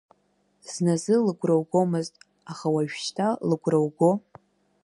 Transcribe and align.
Зназы 0.71 1.15
лыгәра 1.25 1.55
угомызт, 1.61 2.13
аха 2.51 2.67
уажәшьҭа 2.73 3.27
лыгәра 3.49 3.79
уго? 3.85 4.11